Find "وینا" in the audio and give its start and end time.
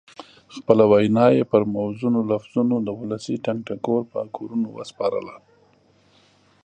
0.91-1.25